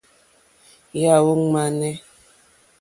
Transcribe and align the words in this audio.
Yàɔ́ 1.01 1.35
!ŋmánɛ́. 1.43 1.93